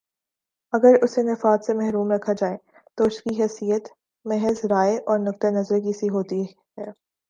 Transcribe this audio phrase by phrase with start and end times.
[0.73, 2.57] اگر اسے نفاذ سے محروم رکھا جائے
[2.97, 3.87] تو اس کی حیثیت
[4.25, 6.89] محض رائے اور نقطۂ نظر کی سی ہوتی ہے